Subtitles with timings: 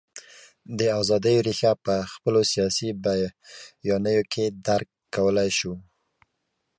[0.77, 2.89] د ازادیو رېښه په خپلو سیاسي
[3.83, 5.73] بیانیو کې درک کولای شو.